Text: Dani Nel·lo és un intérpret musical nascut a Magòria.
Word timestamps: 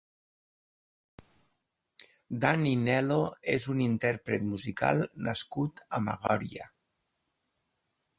Dani 2.45 2.71
Nel·lo 2.87 3.17
és 3.57 3.67
un 3.75 3.83
intérpret 3.89 4.47
musical 4.55 5.03
nascut 5.29 5.85
a 5.99 6.01
Magòria. 6.07 6.67